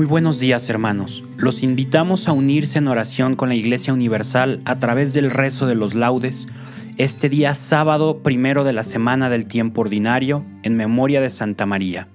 Muy 0.00 0.06
buenos 0.06 0.40
días 0.40 0.70
hermanos. 0.70 1.24
Los 1.36 1.62
invitamos 1.62 2.26
a 2.26 2.32
unirse 2.32 2.78
en 2.78 2.88
oración 2.88 3.36
con 3.36 3.50
la 3.50 3.54
Iglesia 3.54 3.92
Universal 3.92 4.62
a 4.64 4.78
través 4.78 5.12
del 5.12 5.30
rezo 5.30 5.66
de 5.66 5.74
los 5.74 5.94
laudes 5.94 6.48
este 6.96 7.28
día 7.28 7.54
sábado 7.54 8.22
primero 8.22 8.64
de 8.64 8.72
la 8.72 8.82
semana 8.82 9.28
del 9.28 9.44
tiempo 9.44 9.82
ordinario 9.82 10.46
en 10.62 10.74
memoria 10.74 11.20
de 11.20 11.28
Santa 11.28 11.66
María. 11.66 12.08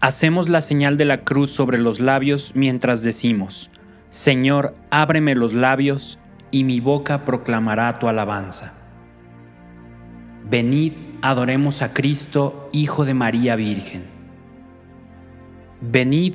Hacemos 0.00 0.48
la 0.48 0.60
señal 0.60 0.96
de 0.96 1.04
la 1.04 1.22
cruz 1.22 1.52
sobre 1.52 1.78
los 1.78 2.00
labios 2.00 2.50
mientras 2.56 3.02
decimos, 3.02 3.70
Señor, 4.10 4.74
ábreme 4.90 5.36
los 5.36 5.54
labios 5.54 6.18
y 6.50 6.64
mi 6.64 6.80
boca 6.80 7.24
proclamará 7.24 8.00
tu 8.00 8.08
alabanza. 8.08 8.74
Venid, 10.50 10.94
adoremos 11.20 11.80
a 11.80 11.94
Cristo, 11.94 12.68
Hijo 12.72 13.04
de 13.04 13.14
María 13.14 13.54
Virgen. 13.54 14.02
Venid, 15.80 16.34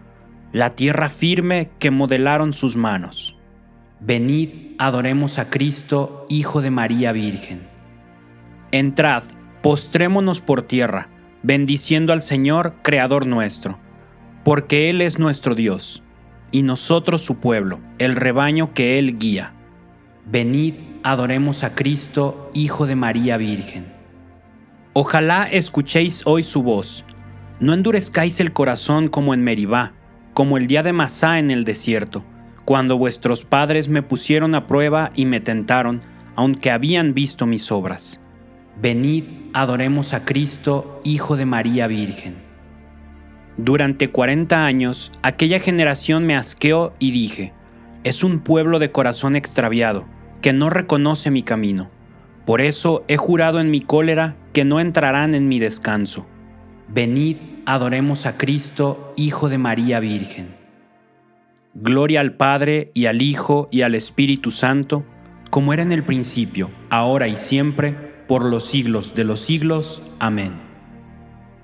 la 0.51 0.71
tierra 0.75 1.09
firme 1.09 1.69
que 1.79 1.91
modelaron 1.91 2.53
sus 2.53 2.75
manos. 2.75 3.37
Venid, 4.01 4.75
adoremos 4.77 5.39
a 5.39 5.49
Cristo, 5.49 6.25
Hijo 6.27 6.61
de 6.61 6.71
María 6.71 7.11
Virgen. 7.13 7.61
Entrad, 8.71 9.23
postrémonos 9.61 10.41
por 10.41 10.63
tierra, 10.63 11.09
bendiciendo 11.43 12.11
al 12.11 12.21
Señor, 12.21 12.75
Creador 12.81 13.25
nuestro, 13.25 13.79
porque 14.43 14.89
Él 14.89 15.01
es 15.01 15.19
nuestro 15.19 15.55
Dios, 15.55 16.03
y 16.51 16.63
nosotros 16.63 17.21
su 17.21 17.39
pueblo, 17.39 17.79
el 17.97 18.15
rebaño 18.15 18.73
que 18.73 18.99
Él 18.99 19.19
guía. 19.19 19.53
Venid, 20.25 20.75
adoremos 21.03 21.63
a 21.63 21.75
Cristo, 21.75 22.49
Hijo 22.53 22.87
de 22.87 22.95
María 22.95 23.37
Virgen. 23.37 23.85
Ojalá 24.93 25.45
escuchéis 25.45 26.23
hoy 26.25 26.43
su 26.43 26.63
voz, 26.63 27.05
no 27.61 27.73
endurezcáis 27.73 28.41
el 28.41 28.51
corazón 28.51 29.07
como 29.07 29.33
en 29.33 29.43
Meribá, 29.43 29.93
como 30.33 30.57
el 30.57 30.67
día 30.67 30.83
de 30.83 30.93
Masá 30.93 31.39
en 31.39 31.51
el 31.51 31.63
desierto, 31.63 32.23
cuando 32.65 32.97
vuestros 32.97 33.43
padres 33.43 33.89
me 33.89 34.01
pusieron 34.01 34.55
a 34.55 34.67
prueba 34.67 35.11
y 35.15 35.25
me 35.25 35.39
tentaron, 35.39 36.01
aunque 36.35 36.71
habían 36.71 37.13
visto 37.13 37.45
mis 37.45 37.71
obras. 37.71 38.19
Venid, 38.81 39.25
adoremos 39.53 40.13
a 40.13 40.23
Cristo, 40.23 41.01
Hijo 41.03 41.35
de 41.37 41.45
María 41.45 41.87
Virgen. 41.87 42.35
Durante 43.57 44.09
cuarenta 44.09 44.65
años, 44.65 45.11
aquella 45.21 45.59
generación 45.59 46.25
me 46.25 46.35
asqueó 46.35 46.93
y 46.99 47.11
dije, 47.11 47.53
es 48.03 48.23
un 48.23 48.39
pueblo 48.39 48.79
de 48.79 48.91
corazón 48.91 49.35
extraviado, 49.35 50.05
que 50.41 50.53
no 50.53 50.69
reconoce 50.69 51.29
mi 51.29 51.43
camino. 51.43 51.89
Por 52.45 52.61
eso 52.61 53.03
he 53.07 53.17
jurado 53.17 53.59
en 53.59 53.69
mi 53.69 53.81
cólera 53.81 54.35
que 54.53 54.65
no 54.65 54.79
entrarán 54.79 55.35
en 55.35 55.47
mi 55.47 55.59
descanso. 55.59 56.25
Venid, 56.93 57.37
adoremos 57.65 58.25
a 58.25 58.37
Cristo, 58.37 59.13
Hijo 59.15 59.47
de 59.47 59.57
María 59.57 60.01
Virgen. 60.01 60.53
Gloria 61.73 62.19
al 62.19 62.33
Padre 62.33 62.91
y 62.93 63.05
al 63.05 63.21
Hijo 63.21 63.69
y 63.71 63.83
al 63.83 63.95
Espíritu 63.95 64.51
Santo, 64.51 65.05
como 65.49 65.71
era 65.71 65.83
en 65.83 65.93
el 65.93 66.03
principio, 66.03 66.69
ahora 66.89 67.29
y 67.29 67.37
siempre, 67.37 67.93
por 68.27 68.43
los 68.43 68.67
siglos 68.67 69.15
de 69.15 69.23
los 69.23 69.39
siglos. 69.39 70.03
Amén. 70.19 70.51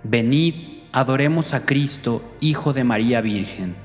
Venid, 0.05 0.55
adoremos 0.93 1.53
a 1.53 1.65
Cristo, 1.65 2.23
Hijo 2.39 2.71
de 2.71 2.85
María 2.85 3.19
Virgen. 3.19 3.75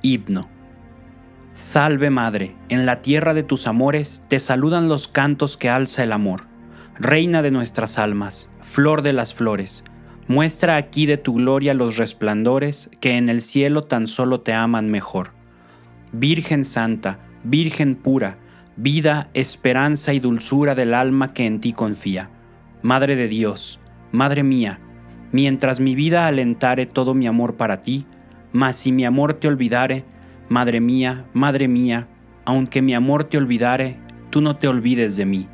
Himno. 0.00 0.48
Salve 1.54 2.10
Madre, 2.10 2.54
en 2.68 2.86
la 2.86 3.02
tierra 3.02 3.34
de 3.34 3.42
tus 3.42 3.66
amores 3.66 4.22
te 4.28 4.38
saludan 4.38 4.88
los 4.88 5.08
cantos 5.08 5.56
que 5.56 5.70
alza 5.70 6.04
el 6.04 6.12
amor. 6.12 6.44
Reina 7.00 7.42
de 7.42 7.50
nuestras 7.50 7.98
almas, 7.98 8.48
flor 8.60 9.02
de 9.02 9.12
las 9.12 9.34
flores, 9.34 9.82
Muestra 10.26 10.76
aquí 10.76 11.04
de 11.04 11.18
tu 11.18 11.34
gloria 11.34 11.74
los 11.74 11.98
resplandores 11.98 12.90
que 13.00 13.18
en 13.18 13.28
el 13.28 13.42
cielo 13.42 13.82
tan 13.84 14.06
solo 14.06 14.40
te 14.40 14.54
aman 14.54 14.90
mejor. 14.90 15.32
Virgen 16.12 16.64
Santa, 16.64 17.18
Virgen 17.42 17.94
pura, 17.94 18.38
vida, 18.76 19.28
esperanza 19.34 20.14
y 20.14 20.20
dulzura 20.20 20.74
del 20.74 20.94
alma 20.94 21.34
que 21.34 21.44
en 21.44 21.60
ti 21.60 21.74
confía. 21.74 22.30
Madre 22.80 23.16
de 23.16 23.28
Dios, 23.28 23.80
Madre 24.12 24.42
mía, 24.42 24.80
mientras 25.30 25.78
mi 25.78 25.94
vida 25.94 26.26
alentare 26.26 26.86
todo 26.86 27.12
mi 27.12 27.26
amor 27.26 27.56
para 27.56 27.82
ti, 27.82 28.06
mas 28.52 28.76
si 28.76 28.92
mi 28.92 29.04
amor 29.04 29.34
te 29.34 29.48
olvidare, 29.48 30.04
Madre 30.48 30.80
mía, 30.80 31.26
Madre 31.34 31.68
mía, 31.68 32.08
aunque 32.46 32.80
mi 32.80 32.94
amor 32.94 33.24
te 33.24 33.36
olvidare, 33.36 33.98
tú 34.30 34.40
no 34.40 34.56
te 34.56 34.68
olvides 34.68 35.16
de 35.16 35.26
mí. 35.26 35.48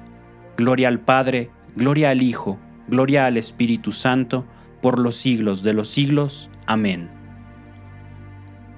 Gloria 0.57 0.87
al 0.87 1.01
Padre, 1.01 1.51
gloria 1.75 2.11
al 2.11 2.23
Hijo, 2.23 2.59
gloria 2.87 3.27
al 3.27 3.37
Espíritu 3.37 3.91
Santo, 3.91 4.47
por 4.81 4.99
los 4.99 5.17
siglos 5.17 5.63
de 5.63 5.73
los 5.73 5.89
siglos. 5.89 6.51
Amén. 6.67 7.11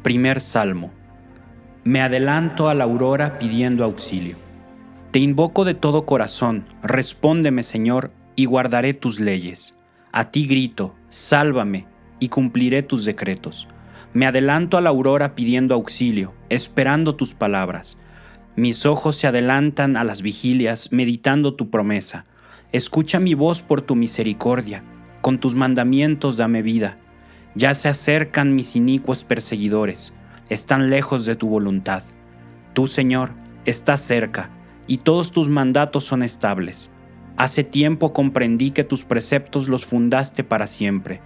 Primer 0.03 0.41
Salmo. 0.41 0.91
Me 1.85 2.01
adelanto 2.01 2.69
a 2.69 2.75
la 2.75 2.85
aurora 2.85 3.39
pidiendo 3.39 3.85
auxilio. 3.85 4.37
Te 5.11 5.19
invoco 5.19 5.65
de 5.65 5.75
todo 5.75 6.07
corazón, 6.07 6.65
respóndeme 6.83 7.63
Señor, 7.63 8.13
y 8.35 8.47
guardaré 8.47 8.95
tus 8.95 9.21
leyes. 9.21 9.75
A 10.11 10.31
ti 10.31 10.47
grito, 10.47 10.95
sálvame, 11.11 11.87
y 12.19 12.29
cumpliré 12.29 12.83
tus 12.83 13.05
decretos. 13.05 13.69
Me 14.15 14.27
adelanto 14.27 14.77
a 14.77 14.81
la 14.81 14.91
aurora 14.91 15.35
pidiendo 15.35 15.75
auxilio, 15.75 16.35
esperando 16.49 17.15
tus 17.17 17.35
palabras. 17.35 17.99
Mis 18.57 18.87
ojos 18.87 19.17
se 19.17 19.27
adelantan 19.27 19.97
a 19.97 20.05
las 20.05 20.23
vigilias, 20.23 20.93
meditando 20.93 21.55
tu 21.55 21.71
promesa. 21.71 22.27
Escucha 22.73 23.21
mi 23.21 23.35
voz 23.35 23.63
por 23.63 23.83
tu 23.83 23.95
misericordia 23.95 24.83
con 25.23 25.39
tus 25.39 25.55
mandamientos 25.55 26.37
dame 26.37 26.61
vida. 26.61 26.99
Ya 27.55 27.75
se 27.75 27.89
acercan 27.89 28.55
mis 28.55 28.77
inicuos 28.77 29.25
perseguidores, 29.25 30.13
están 30.51 30.91
lejos 30.91 31.25
de 31.25 31.37
tu 31.37 31.49
voluntad. 31.49 32.03
Tú, 32.75 32.87
Señor, 32.87 33.31
estás 33.65 34.01
cerca, 34.01 34.51
y 34.87 34.99
todos 34.99 35.33
tus 35.33 35.49
mandatos 35.49 36.05
son 36.05 36.23
estables. 36.23 36.91
Hace 37.37 37.65
tiempo 37.65 38.13
comprendí 38.13 38.73
que 38.73 38.85
tus 38.85 39.05
preceptos 39.05 39.69
los 39.69 39.87
fundaste 39.87 40.45
para 40.45 40.67
siempre. 40.67 41.21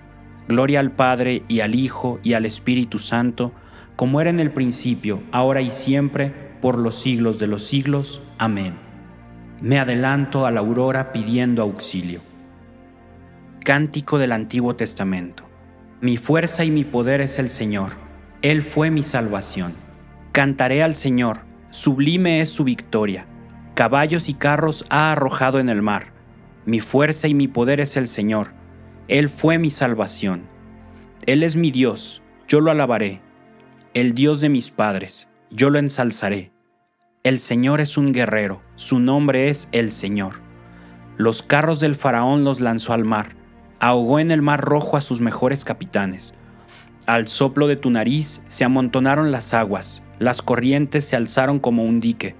Gloria 0.46 0.80
al 0.80 0.92
Padre 0.92 1.42
y 1.48 1.60
al 1.60 1.74
Hijo 1.74 2.20
y 2.22 2.34
al 2.34 2.44
Espíritu 2.44 2.98
Santo, 2.98 3.52
como 3.96 4.20
era 4.20 4.30
en 4.30 4.40
el 4.40 4.50
principio, 4.50 5.22
ahora 5.32 5.62
y 5.62 5.70
siempre, 5.70 6.32
por 6.60 6.78
los 6.78 7.00
siglos 7.00 7.38
de 7.38 7.46
los 7.46 7.66
siglos. 7.66 8.22
Amén. 8.38 8.74
Me 9.62 9.78
adelanto 9.78 10.44
a 10.44 10.50
la 10.50 10.60
aurora 10.60 11.12
pidiendo 11.12 11.62
auxilio. 11.62 12.35
Cántico 13.66 14.18
del 14.18 14.30
Antiguo 14.30 14.76
Testamento. 14.76 15.42
Mi 16.00 16.18
fuerza 16.18 16.64
y 16.64 16.70
mi 16.70 16.84
poder 16.84 17.20
es 17.20 17.40
el 17.40 17.48
Señor. 17.48 17.94
Él 18.40 18.62
fue 18.62 18.92
mi 18.92 19.02
salvación. 19.02 19.74
Cantaré 20.30 20.84
al 20.84 20.94
Señor, 20.94 21.40
sublime 21.72 22.40
es 22.40 22.48
su 22.48 22.62
victoria. 22.62 23.26
Caballos 23.74 24.28
y 24.28 24.34
carros 24.34 24.86
ha 24.88 25.10
arrojado 25.10 25.58
en 25.58 25.68
el 25.68 25.82
mar. 25.82 26.12
Mi 26.64 26.78
fuerza 26.78 27.26
y 27.26 27.34
mi 27.34 27.48
poder 27.48 27.80
es 27.80 27.96
el 27.96 28.06
Señor. 28.06 28.52
Él 29.08 29.28
fue 29.28 29.58
mi 29.58 29.72
salvación. 29.72 30.42
Él 31.26 31.42
es 31.42 31.56
mi 31.56 31.72
Dios, 31.72 32.22
yo 32.46 32.60
lo 32.60 32.70
alabaré. 32.70 33.20
El 33.94 34.14
Dios 34.14 34.40
de 34.40 34.48
mis 34.48 34.70
padres, 34.70 35.26
yo 35.50 35.70
lo 35.70 35.80
ensalzaré. 35.80 36.52
El 37.24 37.40
Señor 37.40 37.80
es 37.80 37.98
un 37.98 38.12
guerrero, 38.12 38.62
su 38.76 39.00
nombre 39.00 39.48
es 39.48 39.68
el 39.72 39.90
Señor. 39.90 40.34
Los 41.16 41.42
carros 41.42 41.80
del 41.80 41.96
faraón 41.96 42.44
los 42.44 42.60
lanzó 42.60 42.92
al 42.92 43.04
mar 43.04 43.35
ahogó 43.78 44.18
en 44.18 44.30
el 44.30 44.42
mar 44.42 44.60
rojo 44.60 44.96
a 44.96 45.00
sus 45.00 45.20
mejores 45.20 45.64
capitanes. 45.64 46.34
Al 47.06 47.28
soplo 47.28 47.66
de 47.66 47.76
tu 47.76 47.90
nariz 47.90 48.42
se 48.48 48.64
amontonaron 48.64 49.30
las 49.30 49.54
aguas, 49.54 50.02
las 50.18 50.42
corrientes 50.42 51.04
se 51.04 51.16
alzaron 51.16 51.60
como 51.60 51.84
un 51.84 52.00
dique, 52.00 52.34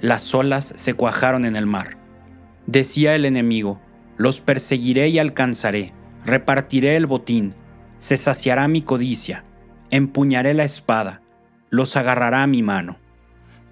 las 0.00 0.34
olas 0.34 0.72
se 0.76 0.94
cuajaron 0.94 1.44
en 1.44 1.56
el 1.56 1.66
mar. 1.66 1.96
Decía 2.66 3.14
el 3.14 3.24
enemigo, 3.24 3.80
los 4.16 4.40
perseguiré 4.40 5.08
y 5.08 5.18
alcanzaré, 5.18 5.92
repartiré 6.24 6.96
el 6.96 7.06
botín, 7.06 7.54
se 7.98 8.16
saciará 8.16 8.68
mi 8.68 8.82
codicia, 8.82 9.44
empuñaré 9.90 10.54
la 10.54 10.64
espada, 10.64 11.22
los 11.70 11.96
agarrará 11.96 12.46
mi 12.46 12.62
mano. 12.62 12.98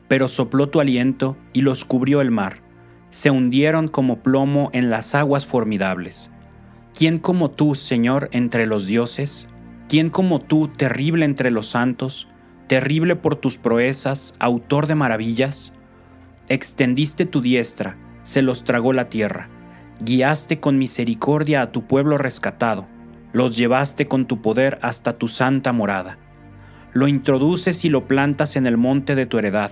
Pero 0.09 0.27
sopló 0.27 0.69
tu 0.69 0.81
aliento 0.81 1.37
y 1.53 1.63
los 1.63 1.85
cubrió 1.85 2.21
el 2.21 2.31
mar, 2.31 2.63
se 3.11 3.31
hundieron 3.31 3.89
como 3.89 4.21
plomo 4.21 4.71
en 4.73 4.91
las 4.91 5.15
aguas 5.15 5.47
formidables. 5.47 6.31
¿Quién 6.95 7.19
como 7.19 7.51
tú, 7.51 7.75
Señor, 7.75 8.29
entre 8.33 8.67
los 8.67 8.87
dioses? 8.87 9.47
¿Quién 9.89 10.11
como 10.11 10.39
tú, 10.39 10.69
terrible 10.69 11.25
entre 11.25 11.51
los 11.51 11.69
santos, 11.69 12.29
terrible 12.67 13.17
por 13.17 13.37
tus 13.37 13.57
proezas, 13.57 14.35
autor 14.39 14.87
de 14.87 14.97
maravillas? 14.97 15.73
Extendiste 16.49 17.27
tu 17.27 17.41
diestra, 17.41 17.97
se 18.23 18.43
los 18.43 18.65
tragó 18.65 18.93
la 18.93 19.09
tierra, 19.09 19.49
guiaste 20.01 20.61
con 20.61 20.79
misericordia 20.79 21.63
a 21.63 21.73
tu 21.73 21.87
pueblo 21.87 22.19
rescatado, 22.19 22.87
los 23.33 23.57
llevaste 23.57 24.07
con 24.07 24.27
tu 24.27 24.43
poder 24.43 24.79
hasta 24.83 25.17
tu 25.17 25.29
santa 25.29 25.73
morada. 25.73 26.19
Lo 26.93 27.09
introduces 27.09 27.85
y 27.85 27.89
lo 27.89 28.09
plantas 28.09 28.57
en 28.57 28.67
el 28.67 28.77
monte 28.77 29.15
de 29.15 29.27
tu 29.27 29.39
heredad, 29.39 29.71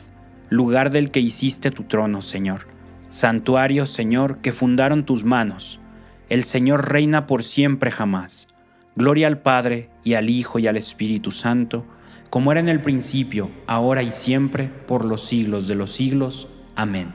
lugar 0.48 0.90
del 0.90 1.10
que 1.10 1.20
hiciste 1.20 1.70
tu 1.72 1.82
trono, 1.82 2.22
Señor. 2.22 2.68
Santuario, 3.08 3.86
Señor, 3.86 4.38
que 4.38 4.52
fundaron 4.52 5.04
tus 5.04 5.24
manos 5.24 5.80
el 6.28 6.44
Señor 6.44 6.90
reina 6.92 7.26
por 7.26 7.42
siempre 7.42 7.90
jamás. 7.90 8.48
Gloria 8.96 9.28
al 9.28 9.40
Padre, 9.40 9.88
y 10.04 10.14
al 10.14 10.28
Hijo, 10.28 10.58
y 10.58 10.66
al 10.66 10.76
Espíritu 10.76 11.30
Santo, 11.30 11.86
como 12.28 12.52
era 12.52 12.60
en 12.60 12.68
el 12.68 12.82
principio, 12.82 13.50
ahora 13.66 14.02
y 14.02 14.12
siempre, 14.12 14.68
por 14.86 15.06
los 15.06 15.24
siglos 15.24 15.68
de 15.68 15.74
los 15.74 15.92
siglos. 15.92 16.48
Amén. 16.76 17.14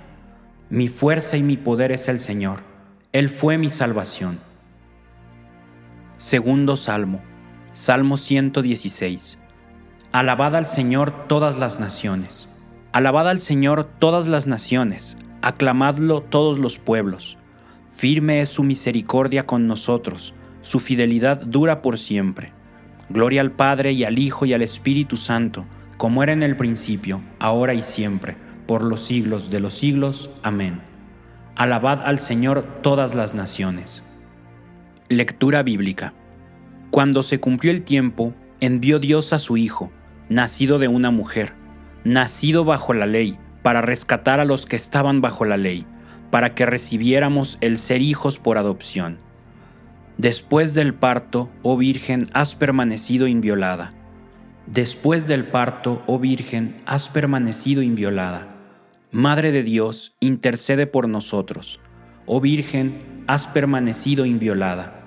Mi 0.70 0.88
fuerza 0.88 1.38
y 1.38 1.44
mi 1.44 1.58
poder 1.58 1.92
es 1.92 2.08
el 2.08 2.20
Señor. 2.20 2.62
Él 3.12 3.30
fue 3.30 3.60
mi 3.60 3.70
salvación. 3.70 4.40
Segundo 6.18 6.76
Salmo. 6.76 7.22
Salmo 7.72 8.18
116. 8.18 9.38
Alabad 10.12 10.56
al 10.56 10.66
Señor 10.66 11.28
todas 11.28 11.60
las 11.60 11.80
naciones. 11.80 12.50
Alabad 12.92 13.30
al 13.30 13.40
Señor 13.40 13.84
todas 14.00 14.28
las 14.28 14.48
naciones. 14.48 15.18
Aclamadlo 15.42 16.22
todos 16.22 16.58
los 16.58 16.80
pueblos 16.80 17.38
Firme 17.96 18.42
es 18.42 18.50
su 18.50 18.64
misericordia 18.64 19.46
con 19.46 19.68
nosotros, 19.68 20.34
su 20.62 20.80
fidelidad 20.80 21.42
dura 21.42 21.82
por 21.82 21.98
siempre. 21.98 22.52
Gloria 23.10 23.42
al 23.42 23.52
Padre 23.52 23.92
y 23.92 24.04
al 24.04 24.18
Hijo 24.18 24.46
y 24.46 24.54
al 24.54 24.62
Espíritu 24.62 25.16
Santo, 25.16 25.64
como 25.98 26.24
era 26.24 26.34
en 26.34 26.44
el 26.44 26.58
principio, 26.58 27.22
ahora 27.40 27.74
y 27.76 27.84
siempre, 27.84 28.36
por 28.66 28.84
los 28.84 29.06
siglos 29.06 29.52
de 29.52 29.60
los 29.60 29.76
siglos. 29.76 30.32
Amén. 30.42 30.82
Alabad 31.56 32.02
al 32.04 32.20
Señor 32.20 32.64
todas 32.82 33.14
las 33.14 33.36
naciones. 33.36 34.04
Lectura 35.08 35.62
bíblica. 35.62 36.14
Cuando 36.90 37.22
se 37.22 37.40
cumplió 37.40 37.72
el 37.72 37.84
tiempo, 37.84 38.34
envió 38.60 39.00
Dios 39.00 39.34
a 39.34 39.40
su 39.40 39.56
Hijo, 39.56 39.92
nacido 40.30 40.80
de 40.80 40.88
una 40.88 41.12
mujer, 41.12 41.54
nacido 42.04 42.66
bajo 42.66 42.94
la 42.94 43.06
ley, 43.06 43.38
para 43.62 43.82
rescatar 43.82 44.40
a 44.40 44.46
los 44.46 44.66
que 44.66 44.76
estaban 44.76 45.22
bajo 45.22 45.46
la 45.46 45.58
ley 45.58 45.86
para 46.34 46.56
que 46.56 46.66
recibiéramos 46.66 47.60
el 47.62 47.78
ser 47.78 48.02
hijos 48.02 48.40
por 48.40 48.58
adopción. 48.58 49.20
Después 50.18 50.74
del 50.74 50.96
parto, 50.96 51.52
oh 51.62 51.78
Virgen, 51.78 52.32
has 52.34 52.56
permanecido 52.56 53.28
inviolada. 53.28 53.94
Después 54.66 55.28
del 55.28 55.46
parto, 55.46 56.02
oh 56.08 56.18
Virgen, 56.18 56.82
has 56.88 57.08
permanecido 57.08 57.84
inviolada. 57.84 58.48
Madre 59.12 59.52
de 59.52 59.62
Dios, 59.62 60.16
intercede 60.20 60.88
por 60.88 61.08
nosotros. 61.08 61.80
Oh 62.26 62.42
Virgen, 62.42 63.24
has 63.28 63.46
permanecido 63.46 64.26
inviolada. 64.26 65.06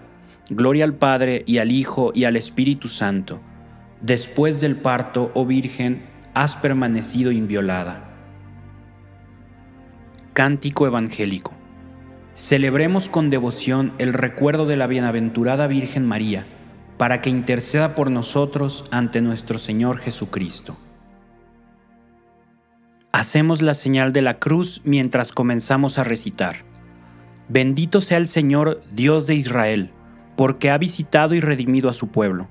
Gloria 0.48 0.84
al 0.84 0.94
Padre 0.94 1.42
y 1.44 1.58
al 1.58 1.72
Hijo 1.72 2.12
y 2.14 2.22
al 2.22 2.36
Espíritu 2.36 2.86
Santo. 2.86 3.40
Después 4.00 4.60
del 4.60 4.76
parto, 4.76 5.32
oh 5.34 5.44
Virgen, 5.44 6.06
has 6.34 6.54
permanecido 6.54 7.32
inviolada. 7.32 8.05
Cántico 10.36 10.86
Evangélico. 10.86 11.54
Celebremos 12.34 13.08
con 13.08 13.30
devoción 13.30 13.94
el 13.96 14.12
recuerdo 14.12 14.66
de 14.66 14.76
la 14.76 14.86
bienaventurada 14.86 15.66
Virgen 15.66 16.04
María, 16.04 16.44
para 16.98 17.22
que 17.22 17.30
interceda 17.30 17.94
por 17.94 18.10
nosotros 18.10 18.84
ante 18.90 19.22
nuestro 19.22 19.56
Señor 19.56 19.96
Jesucristo. 19.96 20.76
Hacemos 23.12 23.62
la 23.62 23.72
señal 23.72 24.12
de 24.12 24.20
la 24.20 24.38
cruz 24.38 24.82
mientras 24.84 25.32
comenzamos 25.32 25.98
a 25.98 26.04
recitar. 26.04 26.56
Bendito 27.48 28.02
sea 28.02 28.18
el 28.18 28.28
Señor, 28.28 28.82
Dios 28.92 29.26
de 29.26 29.36
Israel, 29.36 29.90
porque 30.36 30.68
ha 30.68 30.76
visitado 30.76 31.34
y 31.34 31.40
redimido 31.40 31.88
a 31.88 31.94
su 31.94 32.10
pueblo 32.12 32.50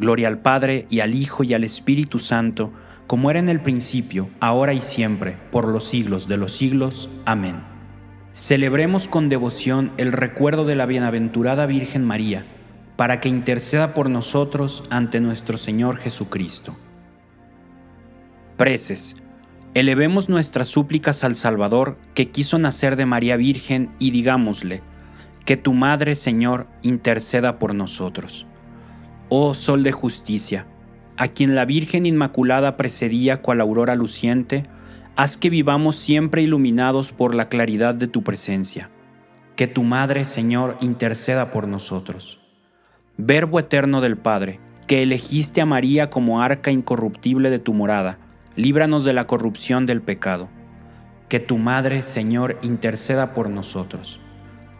Gloria 0.00 0.28
al 0.28 0.38
Padre 0.38 0.86
y 0.88 1.00
al 1.00 1.14
Hijo 1.14 1.44
y 1.44 1.52
al 1.52 1.62
Espíritu 1.62 2.18
Santo, 2.18 2.72
como 3.06 3.30
era 3.30 3.38
en 3.38 3.50
el 3.50 3.60
principio, 3.60 4.30
ahora 4.40 4.72
y 4.72 4.80
siempre, 4.80 5.36
por 5.52 5.68
los 5.68 5.84
siglos 5.84 6.26
de 6.26 6.38
los 6.38 6.56
siglos. 6.56 7.10
Amén. 7.26 7.56
Celebremos 8.32 9.08
con 9.08 9.28
devoción 9.28 9.92
el 9.98 10.12
recuerdo 10.12 10.64
de 10.64 10.74
la 10.74 10.86
bienaventurada 10.86 11.66
Virgen 11.66 12.04
María, 12.04 12.46
para 12.96 13.20
que 13.20 13.28
interceda 13.28 13.92
por 13.92 14.08
nosotros 14.08 14.84
ante 14.88 15.20
nuestro 15.20 15.58
Señor 15.58 15.96
Jesucristo. 15.96 16.76
Preces. 18.56 19.16
Elevemos 19.74 20.28
nuestras 20.28 20.68
súplicas 20.68 21.24
al 21.24 21.34
Salvador, 21.34 21.98
que 22.14 22.30
quiso 22.30 22.58
nacer 22.58 22.96
de 22.96 23.06
María 23.06 23.36
Virgen, 23.36 23.90
y 23.98 24.12
digámosle, 24.12 24.82
que 25.44 25.56
tu 25.56 25.74
Madre, 25.74 26.14
Señor, 26.14 26.66
interceda 26.82 27.58
por 27.58 27.74
nosotros. 27.74 28.46
Oh 29.32 29.54
Sol 29.54 29.84
de 29.84 29.92
justicia, 29.92 30.66
a 31.16 31.28
quien 31.28 31.54
la 31.54 31.64
Virgen 31.64 32.04
Inmaculada 32.04 32.76
precedía 32.76 33.40
cual 33.42 33.60
aurora 33.60 33.94
luciente, 33.94 34.64
haz 35.14 35.36
que 35.36 35.50
vivamos 35.50 35.94
siempre 35.94 36.42
iluminados 36.42 37.12
por 37.12 37.36
la 37.36 37.48
claridad 37.48 37.94
de 37.94 38.08
tu 38.08 38.24
presencia. 38.24 38.90
Que 39.54 39.68
tu 39.68 39.84
Madre, 39.84 40.24
Señor, 40.24 40.76
interceda 40.80 41.52
por 41.52 41.68
nosotros. 41.68 42.40
Verbo 43.18 43.60
eterno 43.60 44.00
del 44.00 44.16
Padre, 44.16 44.58
que 44.88 45.04
elegiste 45.04 45.60
a 45.60 45.66
María 45.66 46.10
como 46.10 46.42
arca 46.42 46.72
incorruptible 46.72 47.50
de 47.50 47.60
tu 47.60 47.72
morada, 47.72 48.18
líbranos 48.56 49.04
de 49.04 49.12
la 49.12 49.28
corrupción 49.28 49.86
del 49.86 50.02
pecado. 50.02 50.48
Que 51.28 51.38
tu 51.38 51.56
Madre, 51.56 52.02
Señor, 52.02 52.58
interceda 52.62 53.32
por 53.32 53.48
nosotros. 53.48 54.20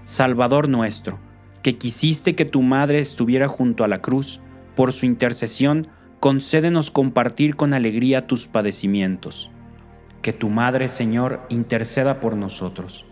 Salvador 0.03 0.69
nuestro, 0.69 1.21
que 1.63 1.77
quisiste 1.77 2.35
que 2.35 2.45
tu 2.45 2.63
Madre 2.63 3.01
estuviera 3.01 3.49
junto 3.49 3.85
a 3.85 3.89
la 3.89 4.01
cruz, 4.01 4.41
por 4.75 4.93
su 4.93 5.07
intercesión, 5.07 5.89
concédenos 6.21 6.91
compartir 6.91 7.57
con 7.57 7.75
alegría 7.75 8.27
tus 8.27 8.47
padecimientos. 8.47 9.51
Que 10.23 10.33
tu 10.33 10.49
Madre, 10.49 10.89
Señor, 10.89 11.41
interceda 11.49 12.21
por 12.21 12.37
nosotros. 12.37 13.07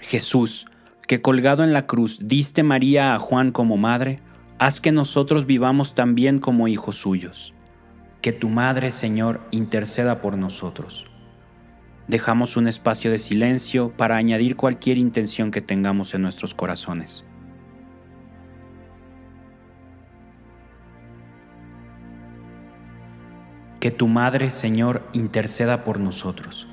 Jesús, 0.00 0.66
que 1.06 1.20
colgado 1.20 1.64
en 1.64 1.72
la 1.72 1.86
cruz 1.86 2.18
diste 2.22 2.62
María 2.62 3.14
a 3.14 3.18
Juan 3.18 3.50
como 3.50 3.76
madre, 3.76 4.20
haz 4.58 4.80
que 4.80 4.92
nosotros 4.92 5.46
vivamos 5.46 5.94
también 5.94 6.38
como 6.38 6.68
hijos 6.68 6.96
suyos. 6.96 7.54
Que 8.22 8.32
tu 8.32 8.48
Madre, 8.48 8.90
Señor, 8.90 9.40
interceda 9.52 10.20
por 10.20 10.36
nosotros. 10.36 11.06
Dejamos 12.08 12.56
un 12.56 12.66
espacio 12.66 13.10
de 13.10 13.18
silencio 13.18 13.92
para 13.96 14.16
añadir 14.16 14.56
cualquier 14.56 14.98
intención 14.98 15.50
que 15.50 15.60
tengamos 15.60 16.14
en 16.14 16.22
nuestros 16.22 16.54
corazones. 16.54 17.24
Que 23.86 23.92
tu 23.92 24.08
Madre, 24.08 24.50
Señor, 24.50 25.08
interceda 25.12 25.84
por 25.84 26.00
nosotros. 26.00 26.66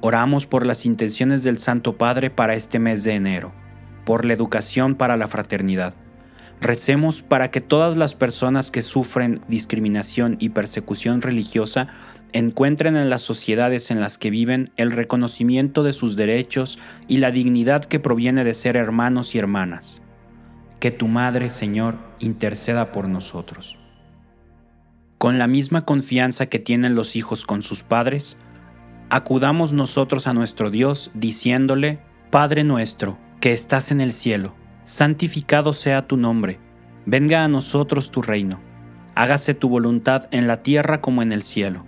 Oramos 0.00 0.44
por 0.44 0.66
las 0.66 0.84
intenciones 0.84 1.44
del 1.44 1.58
Santo 1.58 1.96
Padre 1.96 2.28
para 2.28 2.54
este 2.54 2.80
mes 2.80 3.04
de 3.04 3.14
enero, 3.14 3.52
por 4.04 4.24
la 4.24 4.32
educación 4.32 4.96
para 4.96 5.16
la 5.16 5.28
fraternidad. 5.28 5.94
Recemos 6.60 7.22
para 7.22 7.52
que 7.52 7.60
todas 7.60 7.96
las 7.96 8.16
personas 8.16 8.72
que 8.72 8.82
sufren 8.82 9.40
discriminación 9.46 10.38
y 10.40 10.48
persecución 10.48 11.22
religiosa 11.22 11.86
encuentren 12.32 12.96
en 12.96 13.08
las 13.08 13.22
sociedades 13.22 13.92
en 13.92 14.00
las 14.00 14.18
que 14.18 14.30
viven 14.30 14.72
el 14.76 14.90
reconocimiento 14.90 15.84
de 15.84 15.92
sus 15.92 16.16
derechos 16.16 16.80
y 17.06 17.18
la 17.18 17.30
dignidad 17.30 17.84
que 17.84 18.00
proviene 18.00 18.42
de 18.42 18.54
ser 18.54 18.76
hermanos 18.76 19.36
y 19.36 19.38
hermanas. 19.38 20.02
Que 20.80 20.90
tu 20.90 21.06
Madre, 21.06 21.48
Señor, 21.48 21.94
interceda 22.18 22.90
por 22.90 23.08
nosotros. 23.08 23.78
Con 25.18 25.38
la 25.38 25.46
misma 25.46 25.86
confianza 25.86 26.46
que 26.46 26.58
tienen 26.58 26.94
los 26.94 27.16
hijos 27.16 27.46
con 27.46 27.62
sus 27.62 27.82
padres, 27.82 28.36
acudamos 29.08 29.72
nosotros 29.72 30.26
a 30.26 30.34
nuestro 30.34 30.70
Dios 30.70 31.10
diciéndole, 31.14 32.00
Padre 32.30 32.64
nuestro, 32.64 33.16
que 33.40 33.52
estás 33.52 33.90
en 33.90 34.02
el 34.02 34.12
cielo, 34.12 34.54
santificado 34.84 35.72
sea 35.72 36.06
tu 36.06 36.18
nombre, 36.18 36.60
venga 37.06 37.44
a 37.44 37.48
nosotros 37.48 38.10
tu 38.10 38.20
reino, 38.20 38.60
hágase 39.14 39.54
tu 39.54 39.70
voluntad 39.70 40.28
en 40.32 40.46
la 40.46 40.62
tierra 40.62 41.00
como 41.00 41.22
en 41.22 41.32
el 41.32 41.42
cielo. 41.42 41.86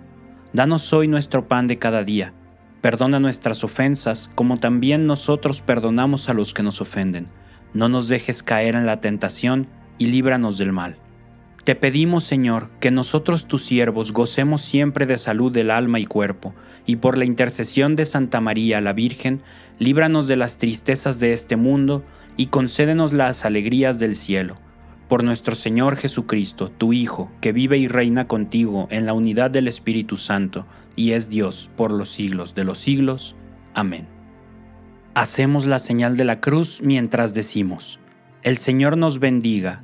Danos 0.51 0.91
hoy 0.91 1.07
nuestro 1.07 1.47
pan 1.47 1.67
de 1.67 1.77
cada 1.77 2.03
día, 2.03 2.33
perdona 2.81 3.19
nuestras 3.19 3.63
ofensas 3.63 4.31
como 4.33 4.57
también 4.57 5.05
nosotros 5.05 5.61
perdonamos 5.61 6.29
a 6.29 6.33
los 6.33 6.55
que 6.55 6.63
nos 6.63 6.81
ofenden. 6.81 7.27
No 7.75 7.89
nos 7.89 8.07
dejes 8.07 8.41
caer 8.41 8.73
en 8.73 8.87
la 8.87 9.01
tentación 9.01 9.67
y 9.99 10.07
líbranos 10.07 10.57
del 10.57 10.71
mal. 10.71 10.97
Te 11.69 11.75
pedimos, 11.75 12.23
Señor, 12.23 12.71
que 12.79 12.89
nosotros 12.89 13.45
tus 13.45 13.63
siervos 13.63 14.11
gocemos 14.11 14.63
siempre 14.63 15.05
de 15.05 15.19
salud 15.19 15.51
del 15.51 15.69
alma 15.69 15.99
y 15.99 16.07
cuerpo, 16.07 16.55
y 16.87 16.95
por 16.95 17.15
la 17.15 17.25
intercesión 17.25 17.95
de 17.95 18.05
Santa 18.05 18.41
María 18.41 18.81
la 18.81 18.91
Virgen, 18.91 19.43
líbranos 19.77 20.27
de 20.27 20.35
las 20.35 20.57
tristezas 20.57 21.19
de 21.19 21.31
este 21.31 21.57
mundo 21.57 22.03
y 22.37 22.47
concédenos 22.47 23.13
las 23.13 23.45
alegrías 23.45 23.99
del 23.99 24.15
cielo. 24.15 24.57
Por 25.07 25.23
nuestro 25.23 25.53
Señor 25.53 25.95
Jesucristo, 25.95 26.71
tu 26.75 26.91
Hijo, 26.91 27.29
que 27.39 27.51
vive 27.51 27.77
y 27.77 27.87
reina 27.87 28.27
contigo 28.27 28.87
en 28.89 29.05
la 29.05 29.13
unidad 29.13 29.51
del 29.51 29.67
Espíritu 29.67 30.17
Santo, 30.17 30.65
y 30.95 31.11
es 31.11 31.29
Dios 31.29 31.69
por 31.75 31.91
los 31.91 32.09
siglos 32.09 32.55
de 32.55 32.63
los 32.63 32.79
siglos. 32.79 33.35
Amén. 33.75 34.07
Hacemos 35.13 35.67
la 35.67 35.77
señal 35.77 36.17
de 36.17 36.25
la 36.25 36.41
cruz 36.41 36.81
mientras 36.81 37.35
decimos, 37.35 37.99
El 38.41 38.57
Señor 38.57 38.97
nos 38.97 39.19
bendiga, 39.19 39.83